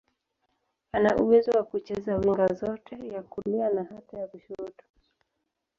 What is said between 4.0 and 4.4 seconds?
ya